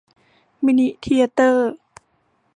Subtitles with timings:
[0.65, 1.71] มินิเธียเตอร์